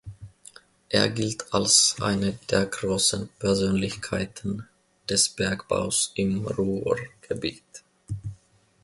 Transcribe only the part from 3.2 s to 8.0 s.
Persönlichkeiten des Bergbaus im Ruhrgebiet.